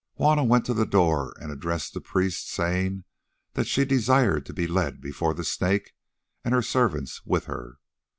[0.17, 3.03] Juanna went to the door and addressed the priests, saying
[3.53, 5.91] that she desired to be led before the Snake,
[6.43, 7.75] and her servants with her.